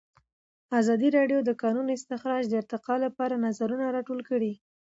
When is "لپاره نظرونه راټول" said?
3.05-4.19